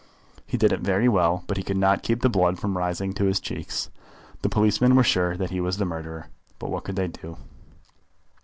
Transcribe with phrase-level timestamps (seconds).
[0.47, 3.25] He did it very well, but he could not keep the blood from rising to
[3.25, 3.91] his cheeks.
[4.41, 7.37] The policemen were sure that he was the murderer, but what could they do?